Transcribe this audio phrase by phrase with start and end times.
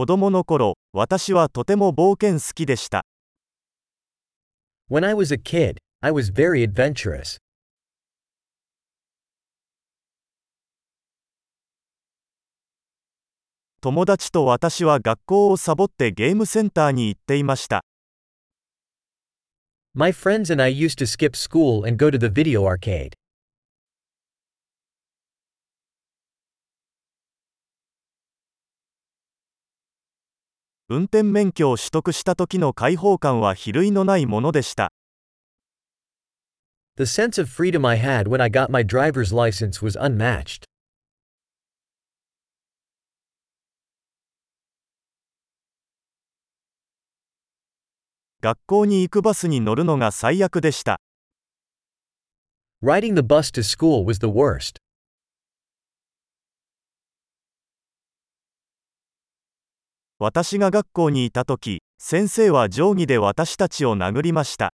[0.00, 3.04] 子供の頃、私はとても冒険好きでした。
[4.90, 7.36] When I was a kid, I was very adventurous.
[13.82, 17.82] 友達と私は学校をサボってゲームセンターに行っていました。
[19.92, 23.19] My friends and I used to skip school and go to the video arcade.
[30.92, 34.92] 運転免許を取得した時の解放感は比類のないものでした。
[36.96, 40.64] The sense of freedom I had when I got my driver's license was unmatched.
[48.40, 51.00] 学校に行くバスに乗るのが最悪でした。
[52.82, 54.79] Riding the bus to school was the worst.
[60.22, 64.74] 私が学校にいた時、先生は定規で私たちを殴りました。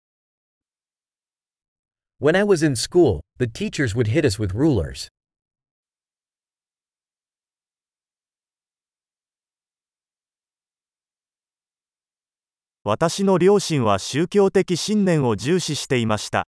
[2.20, 5.08] When I was in school, the teachers would hit us with rulers.
[12.84, 16.46] 私の両親は宗教的信念を重視していました。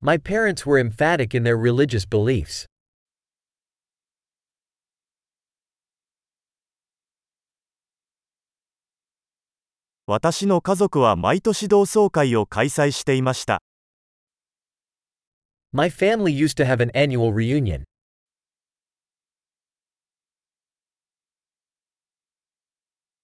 [0.00, 2.71] My parents were emphatic in their religious beliefs.
[10.06, 13.62] 私の家族は毎年同窓会を開催していました。
[15.72, 17.84] My family used to have an annual reunion.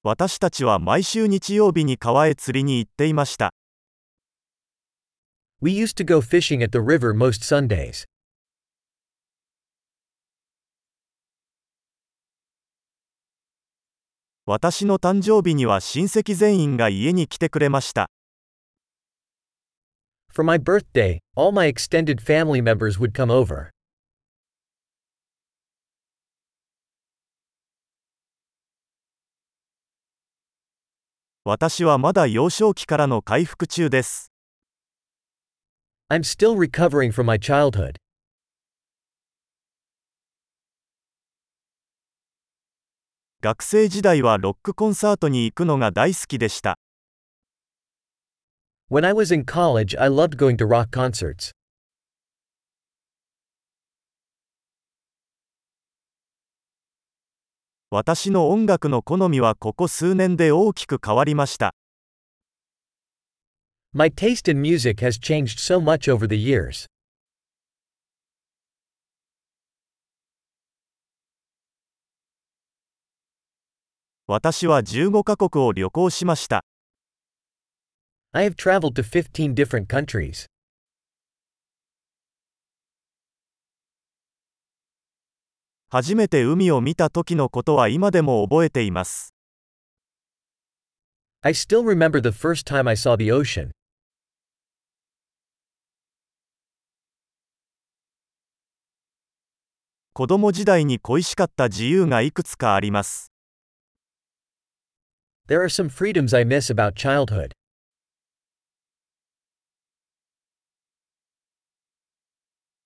[0.04, 3.50] 私たちは毎週日曜日に川へ釣りに行っていました。
[5.60, 8.04] We used to go fishing at the river most Sundays.
[14.50, 18.08] 私の誕生日には親戚全員が家に来てくれました。
[20.32, 23.68] For my birthday, all my extended family members would come over.
[31.44, 34.32] 私はまだ幼少期からの回復中です。
[36.08, 37.96] I'm still recovering from my childhood.
[43.40, 46.76] 学生時代はロックコンサートに行くのが大好きでした。
[48.90, 51.52] When I was in college, I loved going to rock concerts.
[57.90, 61.76] 私の音楽の好みはここ数年で大きく変わりました。
[63.92, 66.88] My taste in music has changed so much over the years.
[74.30, 76.62] 私は15カ国を旅行しました。
[78.32, 80.44] I have traveled to 15 different countries.
[85.88, 89.32] 初めて海を見た時のことは今でも覚えています。
[91.40, 93.70] I still remember the first time I saw the ocean.
[100.12, 103.32] 子供時代に恋しかった自由がいくつかあります。
[105.48, 107.52] There are some freedoms I miss about childhood.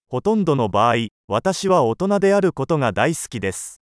[0.07, 3.81] ほとんどの場合、私は大人であることが大好きです。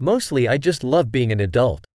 [0.00, 1.91] Mostly, I just love being an adult.